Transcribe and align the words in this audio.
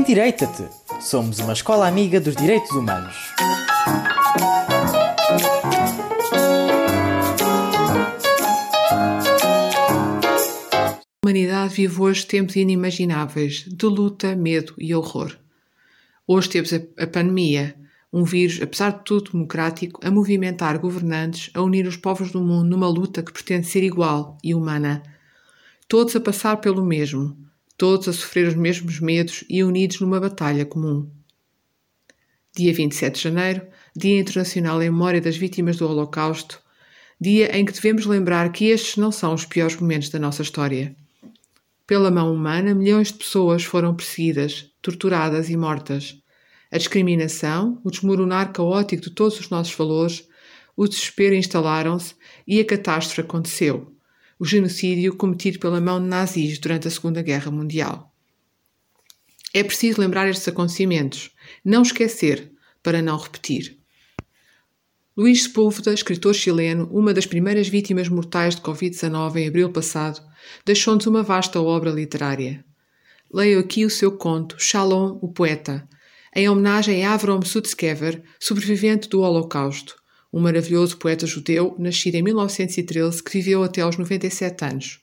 Endireita-te! 0.00 0.66
Somos 0.98 1.40
uma 1.40 1.52
escola 1.52 1.86
amiga 1.86 2.18
dos 2.18 2.34
direitos 2.34 2.70
humanos. 2.70 3.14
A 10.86 11.22
humanidade 11.22 11.74
vive 11.74 12.00
hoje 12.00 12.26
tempos 12.26 12.56
inimagináveis 12.56 13.66
de 13.68 13.86
luta, 13.86 14.34
medo 14.34 14.72
e 14.78 14.94
horror. 14.94 15.36
Hoje 16.26 16.48
temos 16.48 16.72
a, 16.72 17.06
pandemia, 17.06 17.76
um 18.10 18.24
vírus, 18.24 18.58
apesar 18.62 18.92
de 18.92 19.04
tudo 19.04 19.32
democrático, 19.32 20.00
a 20.02 20.10
movimentar 20.10 20.78
governantes, 20.78 21.50
a 21.52 21.60
unir 21.60 21.86
os 21.86 21.98
povos 21.98 22.32
do 22.32 22.40
mundo 22.40 22.70
numa 22.70 22.88
luta 22.88 23.22
que 23.22 23.34
pretende 23.34 23.66
ser 23.66 23.82
igual 23.82 24.38
e 24.42 24.54
humana. 24.54 25.02
Todos 25.86 26.16
a 26.16 26.20
passar 26.20 26.56
pelo 26.56 26.82
mesmo, 26.82 27.36
todos 27.80 28.06
a 28.08 28.12
sofrer 28.12 28.46
os 28.46 28.54
mesmos 28.54 29.00
medos 29.00 29.42
e 29.48 29.64
unidos 29.64 30.00
numa 30.00 30.20
batalha 30.20 30.66
comum. 30.66 31.10
Dia 32.54 32.74
27 32.74 33.14
de 33.14 33.22
janeiro, 33.22 33.66
Dia 33.96 34.20
Internacional 34.20 34.82
em 34.82 34.90
Memória 34.90 35.18
das 35.18 35.38
Vítimas 35.38 35.78
do 35.78 35.88
Holocausto, 35.88 36.60
dia 37.18 37.56
em 37.56 37.64
que 37.64 37.72
devemos 37.72 38.04
lembrar 38.04 38.52
que 38.52 38.66
estes 38.66 38.98
não 38.98 39.10
são 39.10 39.32
os 39.32 39.46
piores 39.46 39.76
momentos 39.76 40.10
da 40.10 40.18
nossa 40.18 40.42
história. 40.42 40.94
Pela 41.86 42.10
mão 42.10 42.34
humana, 42.34 42.74
milhões 42.74 43.08
de 43.08 43.14
pessoas 43.14 43.64
foram 43.64 43.94
perseguidas, 43.94 44.70
torturadas 44.82 45.48
e 45.48 45.56
mortas 45.56 46.20
a 46.70 46.76
discriminação, 46.76 47.80
o 47.82 47.90
desmoronar 47.90 48.52
caótico 48.52 49.04
de 49.04 49.10
todos 49.10 49.40
os 49.40 49.48
nossos 49.48 49.74
valores, 49.74 50.28
o 50.76 50.86
desespero 50.86 51.34
instalaram-se 51.34 52.14
e 52.46 52.60
a 52.60 52.64
catástrofe 52.64 53.22
aconteceu, 53.22 53.92
o 54.40 54.44
genocídio 54.46 55.14
cometido 55.14 55.58
pela 55.58 55.82
mão 55.82 56.02
de 56.02 56.08
nazis 56.08 56.58
durante 56.58 56.88
a 56.88 56.90
Segunda 56.90 57.20
Guerra 57.20 57.50
Mundial. 57.50 58.10
É 59.52 59.62
preciso 59.62 60.00
lembrar 60.00 60.30
estes 60.30 60.48
acontecimentos, 60.48 61.30
não 61.62 61.82
esquecer, 61.82 62.50
para 62.82 63.02
não 63.02 63.18
repetir. 63.18 63.78
Luís 65.14 65.42
Sepúlveda, 65.42 65.92
escritor 65.92 66.32
chileno, 66.32 66.88
uma 66.90 67.12
das 67.12 67.26
primeiras 67.26 67.68
vítimas 67.68 68.08
mortais 68.08 68.56
de 68.56 68.62
Covid-19 68.62 69.36
em 69.36 69.48
abril 69.48 69.70
passado, 69.70 70.22
deixou-nos 70.64 71.06
uma 71.06 71.22
vasta 71.22 71.60
obra 71.60 71.90
literária. 71.90 72.64
Leio 73.30 73.58
aqui 73.58 73.84
o 73.84 73.90
seu 73.90 74.16
conto 74.16 74.56
Shalom, 74.58 75.18
o 75.20 75.30
Poeta, 75.30 75.86
em 76.34 76.48
homenagem 76.48 77.04
a 77.04 77.12
Avrom 77.12 77.42
Sutskever, 77.42 78.22
sobrevivente 78.40 79.06
do 79.06 79.20
Holocausto, 79.20 79.99
um 80.32 80.40
maravilhoso 80.40 80.96
poeta 80.96 81.26
judeu 81.26 81.74
nascido 81.78 82.14
em 82.14 82.22
1913 82.22 83.22
que 83.22 83.32
viveu 83.32 83.62
até 83.62 83.80
aos 83.80 83.96
97 83.96 84.64
anos. 84.64 85.00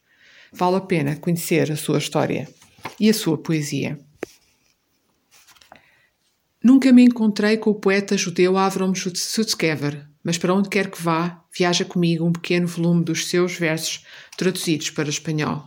Vale 0.52 0.78
a 0.78 0.82
pena 0.82 1.16
conhecer 1.18 1.72
a 1.72 1.76
sua 1.76 1.98
história 1.98 2.48
e 3.00 3.10
a 3.10 3.14
sua 3.14 3.38
poesia. 3.38 3.98
Nunca 6.64 6.92
me 6.92 7.04
encontrei 7.04 7.58
com 7.58 7.70
o 7.70 7.76
poeta 7.76 8.18
judeu 8.18 8.58
Avrom 8.58 8.94
Sutskever, 8.96 10.08
mas 10.24 10.38
para 10.38 10.54
onde 10.54 10.70
quer 10.70 10.90
que 10.90 11.02
vá, 11.02 11.44
viaja 11.56 11.86
comigo 11.86 12.26
um 12.26 12.32
pequeno 12.32 12.68
volume 12.68 13.04
dos 13.04 13.28
seus 13.28 13.54
versos 13.54 14.06
traduzidos 14.38 14.90
para 14.90 15.10
espanhol. 15.10 15.64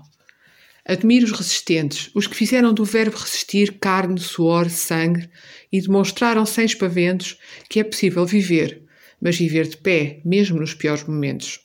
Admiro 0.85 1.27
os 1.27 1.33
resistentes, 1.33 2.11
os 2.15 2.27
que 2.27 2.35
fizeram 2.35 2.73
do 2.73 2.85
verbo 2.85 3.17
resistir 3.17 3.79
carne, 3.79 4.19
suor, 4.19 4.69
sangue 4.69 5.29
e 5.71 5.81
demonstraram 5.81 6.45
sem 6.45 6.65
espaventos 6.65 7.39
que 7.69 7.81
é 7.81 7.85
possível 7.85 8.27
viver, 8.27 8.83
mas 9.21 9.37
viver 9.37 9.69
de 9.69 9.77
pé, 9.77 10.21
mesmo 10.25 10.59
nos 10.59 10.75
piores 10.75 11.05
momentos. 11.05 11.61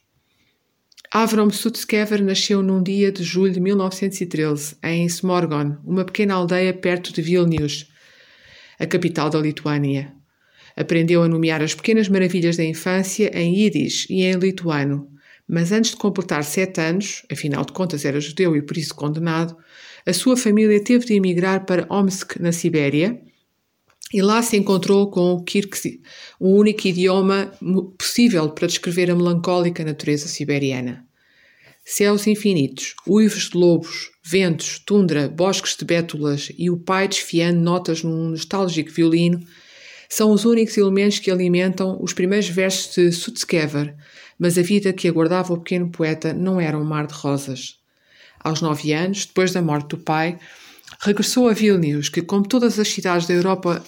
Avram 1.11 1.49
Sutskever 1.49 2.21
nasceu 2.23 2.61
num 2.61 2.83
dia 2.83 3.11
de 3.11 3.23
julho 3.23 3.53
de 3.53 3.59
1913 3.59 4.75
em 4.83 5.05
Smorgon, 5.05 5.77
uma 5.85 6.03
pequena 6.03 6.33
aldeia 6.33 6.73
perto 6.73 7.13
de 7.13 7.21
Vilnius, 7.21 7.89
a 8.77 8.85
capital 8.85 9.29
da 9.29 9.39
Lituânia. 9.39 10.13
Aprendeu 10.75 11.23
a 11.23 11.27
nomear 11.27 11.61
as 11.61 11.73
pequenas 11.73 12.09
maravilhas 12.09 12.57
da 12.57 12.65
infância 12.65 13.31
em 13.33 13.55
Yiddish 13.55 14.07
e 14.09 14.23
em 14.23 14.33
lituano, 14.33 15.09
mas 15.47 15.71
antes 15.71 15.91
de 15.91 15.97
completar 15.97 16.43
sete 16.43 16.81
anos, 16.81 17.23
afinal 17.31 17.63
de 17.63 17.71
contas 17.71 18.03
era 18.03 18.19
judeu 18.19 18.55
e 18.55 18.61
por 18.61 18.75
isso 18.75 18.93
condenado, 18.93 19.55
a 20.05 20.11
sua 20.11 20.35
família 20.35 20.83
teve 20.83 21.05
de 21.05 21.13
emigrar 21.13 21.65
para 21.65 21.87
Omsk, 21.89 22.39
na 22.39 22.51
Sibéria, 22.51 23.21
e 24.13 24.21
lá 24.21 24.41
se 24.41 24.55
encontrou 24.55 25.09
com 25.09 25.33
o 25.33 25.43
Kirkzi, 25.43 26.01
o 26.39 26.49
único 26.49 26.87
idioma 26.87 27.51
possível 27.97 28.49
para 28.49 28.67
descrever 28.67 29.09
a 29.09 29.15
melancólica 29.15 29.83
natureza 29.83 30.27
siberiana. 30.27 31.05
Céus 31.83 32.25
infinitos, 32.25 32.95
uivos 33.07 33.49
de 33.49 33.57
lobos, 33.57 34.09
ventos, 34.23 34.79
tundra, 34.79 35.29
bosques 35.29 35.75
de 35.77 35.85
bétulas 35.85 36.51
e 36.57 36.69
o 36.69 36.77
pai 36.77 37.07
desfiando 37.07 37.61
notas 37.61 38.01
num 38.01 38.29
nostálgico 38.29 38.91
violino 38.91 39.39
são 40.09 40.31
os 40.31 40.45
únicos 40.45 40.77
elementos 40.77 41.19
que 41.19 41.29
alimentam 41.29 41.97
os 42.01 42.13
primeiros 42.13 42.47
versos 42.47 42.95
de 42.95 43.11
Sutskever, 43.11 43.95
mas 44.37 44.57
a 44.57 44.61
vida 44.61 44.93
que 44.93 45.07
aguardava 45.07 45.53
o 45.53 45.59
pequeno 45.59 45.89
poeta 45.89 46.33
não 46.33 46.59
era 46.59 46.77
um 46.77 46.83
mar 46.83 47.07
de 47.07 47.13
rosas. 47.13 47.75
Aos 48.39 48.61
nove 48.61 48.93
anos, 48.93 49.25
depois 49.25 49.51
da 49.51 49.61
morte 49.61 49.89
do 49.89 49.97
pai, 49.97 50.39
regressou 50.99 51.49
a 51.49 51.53
Vilnius, 51.53 52.09
que, 52.09 52.21
como 52.21 52.47
todas 52.47 52.79
as 52.79 52.87
cidades 52.87 53.27
da 53.27 53.33
Europa 53.33 53.83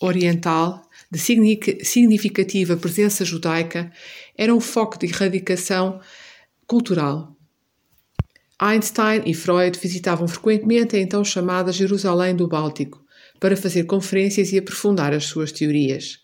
Oriental, 0.00 0.82
de 1.10 1.18
significativa 1.18 2.76
presença 2.76 3.24
judaica, 3.24 3.92
era 4.36 4.54
um 4.54 4.60
foco 4.60 4.98
de 4.98 5.06
erradicação 5.06 6.00
cultural. 6.66 7.36
Einstein 8.58 9.22
e 9.26 9.34
Freud 9.34 9.78
visitavam 9.78 10.28
frequentemente 10.28 10.94
a 10.94 11.00
então 11.00 11.24
chamada 11.24 11.72
Jerusalém 11.72 12.36
do 12.36 12.46
Báltico 12.46 13.02
para 13.40 13.56
fazer 13.56 13.84
conferências 13.84 14.52
e 14.52 14.58
aprofundar 14.58 15.14
as 15.14 15.24
suas 15.24 15.50
teorias. 15.50 16.18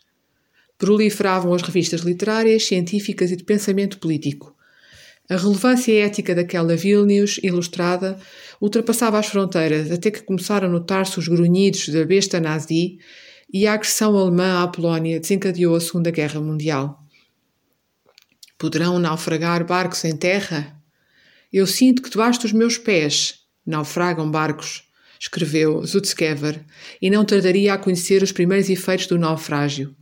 Proliferavam 0.77 1.53
as 1.53 1.63
revistas 1.63 2.01
literárias, 2.01 2.65
científicas 2.65 3.31
e 3.31 3.35
de 3.35 3.43
pensamento 3.43 3.97
político. 3.97 4.55
A 5.29 5.35
relevância 5.35 5.93
ética 6.05 6.33
daquela 6.33 6.75
Vilnius 6.75 7.37
ilustrada 7.43 8.17
ultrapassava 8.61 9.19
as 9.19 9.27
fronteiras 9.27 9.91
até 9.91 10.09
que 10.09 10.23
começaram 10.23 10.69
a 10.69 10.71
notar-se 10.71 11.19
os 11.19 11.27
grunhidos 11.27 11.89
da 11.89 12.05
besta 12.05 12.39
nazi 12.39 12.97
e 13.51 13.67
a 13.67 13.73
agressão 13.73 14.17
alemã 14.17 14.63
à 14.63 14.67
Polónia 14.67 15.19
desencadeou 15.19 15.75
a 15.75 15.81
Segunda 15.81 16.11
Guerra 16.11 16.39
Mundial. 16.39 17.03
Poderão 18.57 18.99
naufragar 18.99 19.65
barcos 19.65 20.03
em 20.05 20.15
terra? 20.15 20.75
Eu 21.51 21.67
sinto 21.67 22.01
que 22.01 22.09
debaixo 22.09 22.41
dos 22.41 22.53
meus 22.53 22.77
pés 22.77 23.39
naufragam 23.65 24.31
barcos, 24.31 24.83
escreveu 25.19 25.85
Zutzkever, 25.85 26.65
e 27.01 27.09
não 27.09 27.25
tardaria 27.25 27.73
a 27.73 27.77
conhecer 27.77 28.23
os 28.23 28.31
primeiros 28.31 28.69
efeitos 28.69 29.07
do 29.07 29.17
naufrágio. 29.19 29.95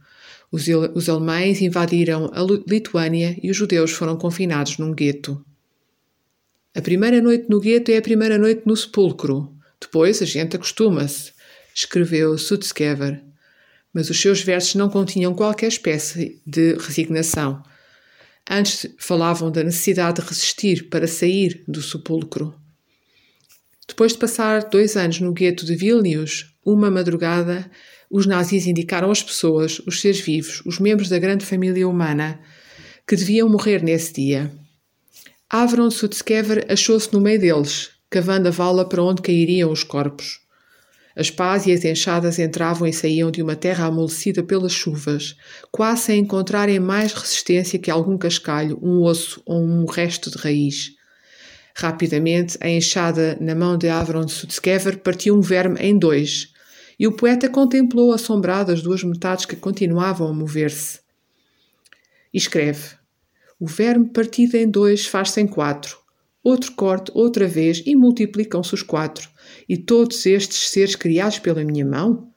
Os, 0.56 0.68
os 0.96 1.10
alemães 1.10 1.62
invadiram 1.62 2.32
a 2.34 2.42
Lituânia 2.42 3.38
e 3.44 3.52
os 3.52 3.58
judeus 3.58 3.92
foram 3.92 4.16
confinados 4.16 4.78
num 4.78 4.94
gueto. 4.94 5.44
A 6.74 6.82
primeira 6.82 7.22
noite 7.22 7.50
no 7.50 7.60
gueto 7.60 7.92
é 7.92 7.98
a 7.98 8.02
primeira 8.02 8.38
noite 8.38 8.62
no 8.66 8.74
sepulcro. 8.74 9.54
Depois 9.82 10.22
a 10.22 10.26
gente 10.26 10.56
acostuma-se, 10.56 11.34
escreveu 11.76 12.38
Sutskever. 12.38 13.22
Mas 13.94 14.10
os 14.10 14.18
seus 14.18 14.42
versos 14.42 14.76
não 14.76 14.90
continham 14.90 15.36
qualquer 15.36 15.68
espécie 15.68 16.42
de 16.48 16.76
resignação. 16.76 17.62
Antes 18.50 18.88
falavam 18.98 19.52
da 19.52 19.62
necessidade 19.62 20.22
de 20.22 20.26
resistir 20.26 20.88
para 20.88 21.06
sair 21.06 21.66
do 21.68 21.82
sepulcro. 21.82 22.56
Depois 23.86 24.14
de 24.14 24.20
passar 24.20 24.70
dois 24.70 24.96
anos 24.96 25.20
no 25.20 25.34
gueto 25.34 25.66
de 25.66 25.76
Vilnius, 25.76 26.55
uma 26.66 26.90
madrugada, 26.90 27.70
os 28.10 28.26
nazis 28.26 28.66
indicaram 28.66 29.12
às 29.12 29.22
pessoas, 29.22 29.80
os 29.86 30.02
seres 30.02 30.20
vivos, 30.20 30.62
os 30.66 30.80
membros 30.80 31.10
da 31.10 31.20
grande 31.20 31.46
família 31.46 31.88
humana, 31.88 32.40
que 33.08 33.16
deviam 33.16 33.48
morrer 33.48 33.84
nesse 33.84 34.14
dia. 34.14 34.52
Avron 35.50 35.92
Sutskever 35.92 36.66
achou-se 36.68 37.14
no 37.14 37.22
meio 37.22 37.40
deles, 37.40 37.92
cavando 38.10 38.48
a 38.48 38.52
vala 38.52 38.88
para 38.88 39.04
onde 39.04 39.22
cairiam 39.22 39.72
os 39.72 39.84
corpos. 39.84 40.40
As 41.16 41.30
pás 41.30 41.66
e 41.66 41.72
as 41.72 41.86
enxadas 41.86 42.40
entravam 42.40 42.88
e 42.88 42.92
saíam 42.92 43.32
de 43.32 43.42
uma 43.42 43.56
terra 43.56 43.86
amolecida 43.86 44.44
pelas 44.44 44.74
chuvas, 44.74 45.36
quase 45.72 46.04
sem 46.04 46.20
encontrarem 46.20 46.80
mais 46.80 47.14
resistência 47.14 47.80
que 47.80 47.90
algum 47.90 48.18
cascalho, 48.18 48.78
um 48.82 49.02
osso 49.02 49.42
ou 49.46 49.62
um 49.62 49.86
resto 49.86 50.30
de 50.30 50.38
raiz. 50.38 50.92
Rapidamente, 51.74 52.58
a 52.60 52.70
enxada 52.70 53.38
na 53.40 53.54
mão 53.54 53.78
de 53.78 53.88
Avron 53.88 54.28
Sutskever 54.28 54.98
partiu 55.00 55.36
um 55.36 55.42
verme 55.42 55.80
em 55.80 55.98
dois, 55.98 56.54
e 57.00 57.08
o 57.08 57.12
poeta 57.12 57.50
contemplou 57.50 58.12
assombrado 58.12 58.72
as 58.72 58.82
duas 58.82 59.04
metades 59.04 59.46
que 59.46 59.56
continuavam 59.56 60.28
a 60.28 60.34
mover-se. 60.34 61.00
E 62.34 62.38
escreve: 62.38 62.96
O 63.60 63.68
verme 63.68 64.10
partido 64.10 64.56
em 64.56 64.70
dois 64.70 65.06
faz-se 65.06 65.42
em 65.42 65.48
quatro. 65.48 65.98
Outro 66.44 66.74
corte, 66.74 67.12
outra 67.16 67.48
vez, 67.48 67.82
e 67.86 67.96
multiplicam-se 67.96 68.74
os 68.74 68.84
quatro. 68.84 69.30
E 69.68 69.76
todos 69.76 70.26
estes 70.26 70.70
seres 70.70 70.96
criados 70.96 71.40
pela 71.40 71.64
minha 71.64 71.86
mão? 71.86 72.30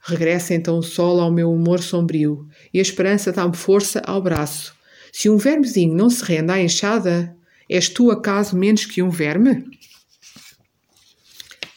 Regressa 0.00 0.54
então 0.54 0.78
o 0.78 0.82
sol 0.82 1.20
ao 1.20 1.30
meu 1.30 1.52
humor 1.52 1.80
sombrio, 1.82 2.46
e 2.72 2.78
a 2.78 2.82
esperança 2.82 3.32
dá-me 3.32 3.56
força 3.56 4.02
ao 4.06 4.22
braço. 4.22 4.74
Se 5.12 5.30
um 5.30 5.36
vermezinho 5.36 5.94
não 5.94 6.10
se 6.10 6.24
rende 6.24 6.52
à 6.52 6.60
enxada, 6.60 7.36
és 7.68 7.88
tu 7.88 8.10
acaso 8.10 8.56
menos 8.56 8.84
que 8.84 9.02
um 9.02 9.10
verme? 9.10 9.64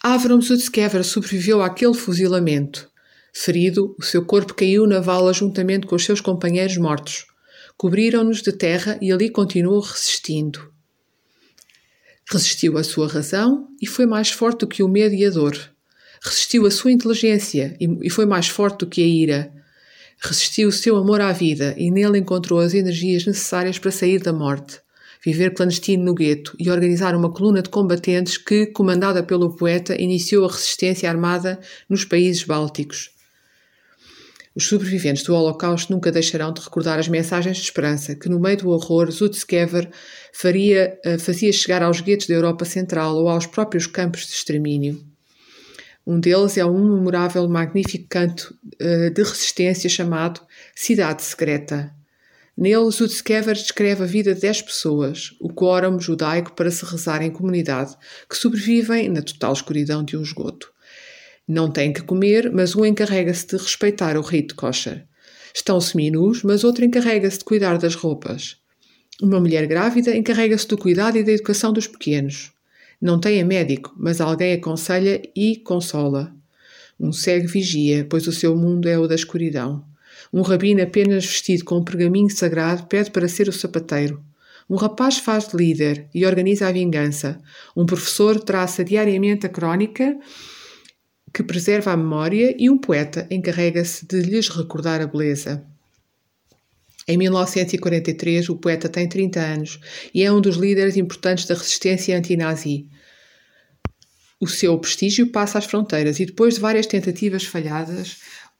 Avram 0.09 0.41
Sutskever 0.41 1.03
sobreviveu 1.03 1.61
àquele 1.61 1.93
fuzilamento. 1.93 2.89
Ferido, 3.33 3.93
o 3.99 4.01
seu 4.01 4.23
corpo 4.23 4.53
caiu 4.53 4.87
na 4.87 5.01
vala 5.01 5.33
juntamente 5.33 5.85
com 5.85 5.97
os 5.97 6.05
seus 6.05 6.21
companheiros 6.21 6.77
mortos. 6.77 7.25
Cobriram-nos 7.75 8.41
de 8.41 8.53
terra 8.53 8.97
e 9.01 9.11
ali 9.11 9.29
continuou 9.29 9.81
resistindo. 9.81 10.71
Resistiu 12.25 12.77
à 12.77 12.85
sua 12.85 13.09
razão 13.09 13.67
e 13.81 13.85
foi 13.85 14.05
mais 14.05 14.31
forte 14.31 14.59
do 14.59 14.67
que 14.67 14.81
o 14.81 14.87
medo 14.87 15.13
e 15.13 15.25
a 15.25 15.29
dor. 15.29 15.59
Resistiu 16.23 16.65
à 16.65 16.71
sua 16.71 16.93
inteligência 16.93 17.75
e 17.77 18.09
foi 18.09 18.25
mais 18.25 18.47
forte 18.47 18.79
do 18.79 18.87
que 18.87 19.03
a 19.03 19.05
ira. 19.05 19.53
Resistiu 20.21 20.69
o 20.69 20.71
seu 20.71 20.95
amor 20.95 21.19
à 21.19 21.33
vida 21.33 21.75
e 21.77 21.91
nele 21.91 22.17
encontrou 22.17 22.61
as 22.61 22.73
energias 22.73 23.25
necessárias 23.25 23.77
para 23.77 23.91
sair 23.91 24.21
da 24.21 24.31
morte, 24.31 24.79
viver 25.23 25.53
clandestino 25.53 26.03
no 26.03 26.13
gueto 26.13 26.55
e 26.59 26.69
organizar 26.69 27.15
uma 27.15 27.31
coluna 27.31 27.61
de 27.61 27.69
combatentes 27.69 28.37
que, 28.37 28.67
comandada 28.67 29.23
pelo 29.23 29.55
poeta, 29.55 29.99
iniciou 30.01 30.45
a 30.45 30.51
resistência 30.51 31.09
armada 31.09 31.59
nos 31.89 32.05
países 32.05 32.43
bálticos. 32.43 33.11
Os 34.55 34.65
sobreviventes 34.65 35.23
do 35.23 35.35
Holocausto 35.35 35.93
nunca 35.93 36.11
deixarão 36.11 36.51
de 36.51 36.61
recordar 36.61 36.97
as 36.97 37.07
mensagens 37.07 37.57
de 37.57 37.63
esperança 37.63 38.15
que, 38.15 38.27
no 38.27 38.39
meio 38.39 38.57
do 38.57 38.69
horror, 38.69 39.11
Zutzkever 39.11 39.87
faria, 40.33 40.99
eh, 41.05 41.17
fazia 41.19 41.53
chegar 41.53 41.83
aos 41.83 42.01
guetos 42.01 42.25
da 42.25 42.33
Europa 42.33 42.65
Central 42.65 43.15
ou 43.17 43.29
aos 43.29 43.45
próprios 43.45 43.85
campos 43.85 44.25
de 44.25 44.33
extermínio. 44.33 44.99
Um 46.07 46.21
deles 46.21 46.57
é 46.57 46.65
um 46.65 46.95
memorável, 46.95 47.47
magnífico 47.49 48.05
canto 48.09 48.57
uh, 48.81 49.09
de 49.11 49.21
resistência 49.21 49.89
chamado 49.89 50.39
Cidade 50.73 51.21
Secreta. 51.21 51.93
Nele, 52.57 52.89
Zutzkever 52.89 53.53
descreve 53.53 54.01
a 54.01 54.07
vida 54.07 54.33
de 54.33 54.41
dez 54.41 54.63
pessoas, 54.63 55.35
o 55.39 55.47
quórum 55.47 55.99
judaico 55.99 56.53
para 56.53 56.71
se 56.71 56.83
rezar 56.85 57.21
em 57.21 57.29
comunidade, 57.29 57.95
que 58.27 58.35
sobrevivem 58.35 59.09
na 59.09 59.21
total 59.21 59.53
escuridão 59.53 60.03
de 60.03 60.17
um 60.17 60.23
esgoto. 60.23 60.73
Não 61.47 61.69
têm 61.69 61.93
que 61.93 62.01
comer, 62.01 62.51
mas 62.51 62.75
um 62.75 62.83
encarrega-se 62.83 63.45
de 63.45 63.57
respeitar 63.57 64.17
o 64.17 64.21
rito 64.21 64.55
kosher. 64.55 65.05
Estão 65.53 65.79
seminus, 65.79 66.41
mas 66.41 66.63
outro 66.63 66.83
encarrega-se 66.83 67.37
de 67.37 67.45
cuidar 67.45 67.77
das 67.77 67.93
roupas. 67.93 68.57
Uma 69.21 69.39
mulher 69.39 69.67
grávida 69.67 70.15
encarrega-se 70.15 70.67
do 70.67 70.79
cuidado 70.79 71.17
e 71.17 71.23
da 71.23 71.31
educação 71.33 71.71
dos 71.71 71.85
pequenos. 71.85 72.51
Não 72.99 73.19
tem 73.19 73.39
a 73.39 73.45
médico, 73.45 73.93
mas 73.95 74.19
alguém 74.19 74.53
aconselha 74.53 75.21
e 75.35 75.57
consola. 75.57 76.35
Um 76.99 77.11
cego 77.11 77.47
vigia, 77.47 78.05
pois 78.09 78.25
o 78.25 78.31
seu 78.31 78.55
mundo 78.55 78.89
é 78.89 78.97
o 78.97 79.07
da 79.07 79.13
escuridão. 79.13 79.85
Um 80.33 80.41
rabino 80.41 80.81
apenas 80.81 81.25
vestido 81.25 81.63
com 81.63 81.77
um 81.77 81.83
pergaminho 81.83 82.29
sagrado 82.29 82.87
pede 82.87 83.11
para 83.11 83.27
ser 83.27 83.47
o 83.47 83.53
sapateiro. 83.53 84.23
Um 84.69 84.75
rapaz 84.75 85.17
faz 85.17 85.47
de 85.47 85.55
líder 85.55 86.07
e 86.13 86.25
organiza 86.25 86.67
a 86.67 86.71
vingança. 86.71 87.39
Um 87.75 87.85
professor 87.85 88.39
traça 88.39 88.83
diariamente 88.83 89.45
a 89.45 89.49
crónica 89.49 90.17
que 91.33 91.43
preserva 91.43 91.91
a 91.91 91.97
memória 91.97 92.55
e 92.57 92.69
um 92.69 92.77
poeta 92.77 93.27
encarrega-se 93.29 94.05
de 94.05 94.21
lhes 94.21 94.49
recordar 94.49 95.01
a 95.01 95.07
beleza. 95.07 95.63
Em 97.07 97.17
1943, 97.17 98.49
o 98.49 98.57
poeta 98.57 98.89
tem 98.89 99.07
30 99.07 99.39
anos 99.39 99.79
e 100.13 100.23
é 100.23 100.31
um 100.31 100.41
dos 100.41 100.57
líderes 100.57 100.97
importantes 100.97 101.45
da 101.45 101.55
resistência 101.55 102.17
antinazi. 102.17 102.89
O 104.39 104.47
seu 104.47 104.77
prestígio 104.77 105.31
passa 105.31 105.57
as 105.57 105.65
fronteiras 105.65 106.19
e, 106.19 106.25
depois 106.25 106.55
de 106.55 106.59
várias 106.59 106.85
tentativas 106.85 107.43
falhadas, 107.43 108.17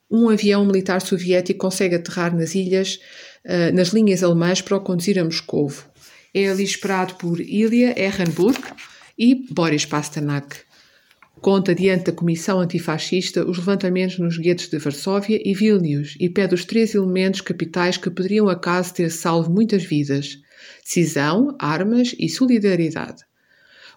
um 0.10 0.30
avião 0.30 0.66
militar 0.66 1.02
soviético 1.02 1.60
consegue 1.60 1.96
aterrar 1.96 2.36
nas 2.36 2.56
ilhas, 2.56 3.00
uh, 3.46 3.76
nas 3.76 3.90
linhas 3.90 4.24
alemãs 4.24 4.62
para 4.62 4.78
o 4.78 4.82
conduzir 4.82 5.20
a 5.20 5.24
Moscovo. 5.24 5.86
É 6.34 6.50
ali 6.50 6.64
esperado 6.64 7.16
por 7.16 7.40
Ilya 7.40 8.00
Ehrenburg 8.00 8.60
e 9.18 9.36
Boris 9.52 9.86
Pasternak. 9.86 10.68
Conta 11.42 11.76
diante 11.76 12.06
da 12.06 12.12
Comissão 12.12 12.60
Antifascista 12.60 13.46
os 13.46 13.58
levantamentos 13.58 14.18
nos 14.18 14.38
guetos 14.38 14.70
de 14.70 14.78
Varsóvia 14.80 15.40
e 15.44 15.54
Vilnius 15.54 16.16
e 16.20 16.30
pede 16.30 16.56
os 16.56 16.66
três 16.66 16.96
elementos 16.96 17.42
capitais 17.42 17.96
que 17.96 18.10
poderiam 18.10 18.50
acaso 18.50 18.96
ter 18.96 19.12
salvo 19.12 19.52
muitas 19.52 19.84
vidas: 19.84 20.40
decisão, 20.84 21.56
armas 21.60 22.16
e 22.18 22.28
solidariedade. 22.28 23.24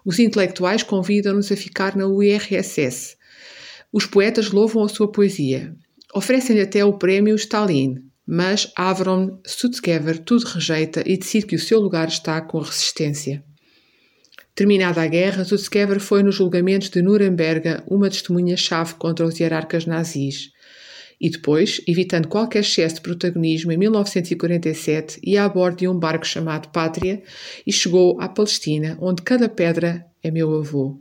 Os 0.05 0.19
intelectuais 0.19 0.83
convidam-nos 0.83 1.51
a 1.51 1.55
ficar 1.55 1.95
na 1.95 2.07
URSS. 2.07 3.17
Os 3.91 4.05
poetas 4.05 4.51
louvam 4.51 4.83
a 4.83 4.89
sua 4.89 5.11
poesia. 5.11 5.75
Oferecem-lhe 6.13 6.61
até 6.61 6.83
o 6.83 6.93
prémio 6.93 7.35
Stalin, 7.35 8.03
mas 8.27 8.71
Avron 8.75 9.39
Sutskever 9.45 10.19
tudo 10.19 10.45
rejeita 10.45 11.03
e 11.05 11.17
decide 11.17 11.45
que 11.45 11.55
o 11.55 11.59
seu 11.59 11.79
lugar 11.79 12.07
está 12.07 12.41
com 12.41 12.59
a 12.59 12.65
resistência. 12.65 13.43
Terminada 14.53 15.01
a 15.01 15.07
guerra, 15.07 15.45
Sutskever 15.45 15.99
foi 15.99 16.21
nos 16.21 16.35
julgamentos 16.35 16.89
de 16.89 17.01
Nuremberg 17.01 17.81
uma 17.87 18.09
testemunha-chave 18.09 18.95
contra 18.95 19.25
os 19.25 19.39
hierarcas 19.39 19.85
nazis. 19.85 20.51
E 21.19 21.29
depois, 21.29 21.81
evitando 21.87 22.27
qualquer 22.27 22.59
excesso 22.59 22.95
de 22.95 23.01
protagonismo, 23.01 23.71
em 23.71 23.77
1947 23.77 25.19
ia 25.23 25.45
a 25.45 25.49
bordo 25.49 25.77
de 25.77 25.87
um 25.87 25.97
barco 25.97 26.25
chamado 26.25 26.69
Pátria 26.69 27.21
e 27.65 27.71
chegou 27.71 28.19
à 28.19 28.27
Palestina, 28.27 28.97
onde 28.99 29.21
cada 29.21 29.47
pedra 29.47 30.05
é 30.21 30.29
meu 30.29 30.53
avô. 30.57 30.99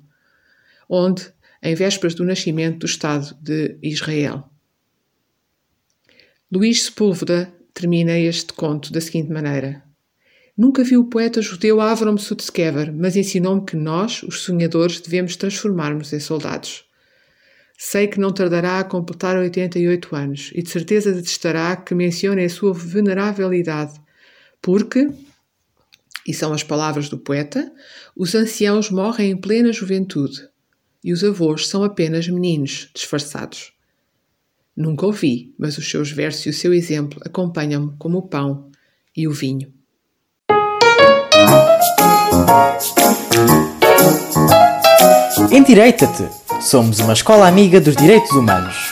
Onde, 0.89 1.27
em 1.63 1.75
vésperas 1.75 2.15
do 2.15 2.25
nascimento 2.25 2.81
do 2.81 2.87
Estado 2.87 3.35
de 3.41 3.79
Israel. 3.83 4.50
Luís 6.53 6.87
Sepúlveda 6.87 7.55
termina 7.73 8.19
este 8.19 8.53
conto 8.53 8.93
da 8.93 9.01
seguinte 9.01 9.31
maneira. 9.31 9.85
Nunca 10.59 10.83
vi 10.83 10.97
o 10.97 11.05
poeta 11.05 11.41
judeu 11.41 11.81
Avram 11.81 12.19
Sutskever, 12.19 12.93
mas 12.93 13.15
ensinou-me 13.15 13.65
que 13.65 13.77
nós, 13.77 14.25
os 14.25 14.41
sonhadores, 14.41 15.01
devemos 15.01 15.37
transformar-nos 15.37 16.13
em 16.13 16.19
soldados. 16.19 16.85
Sei 17.79 18.09
que 18.09 18.19
não 18.19 18.33
tardará 18.33 18.81
a 18.81 18.85
completar 18.85 19.37
88 19.37 20.17
anos 20.17 20.51
e 20.53 20.61
de 20.61 20.71
certeza 20.71 21.13
detestará 21.13 21.77
que 21.77 21.95
mencione 21.95 22.43
a 22.43 22.51
sua 22.51 22.75
venerável 22.75 23.55
idade, 23.55 24.01
porque, 24.61 25.09
e 26.27 26.35
são 26.35 26.53
as 26.53 26.65
palavras 26.65 27.09
do 27.09 27.17
poeta, 27.17 27.73
os 28.17 28.35
anciãos 28.35 28.91
morrem 28.91 29.31
em 29.31 29.37
plena 29.37 29.73
juventude 29.73 30.49
e 31.05 31.13
os 31.13 31.23
avós 31.23 31.69
são 31.69 31.85
apenas 31.85 32.27
meninos 32.27 32.91
disfarçados. 32.93 33.73
Nunca 34.77 35.07
ouvi, 35.07 35.55
mas 35.59 35.77
os 35.79 35.91
seus 35.91 36.11
versos 36.11 36.47
e 36.47 36.49
o 36.51 36.55
seu 36.55 36.73
exemplo 36.73 37.21
acompanham-me 37.25 37.93
como 37.99 38.19
o 38.19 38.29
pão 38.29 38.71
e 39.17 39.27
o 39.27 39.33
vinho. 39.33 39.73
Endireita-te! 45.51 46.29
Somos 46.61 47.01
uma 47.01 47.15
escola 47.15 47.49
amiga 47.49 47.81
dos 47.81 47.97
direitos 47.97 48.31
humanos. 48.33 48.90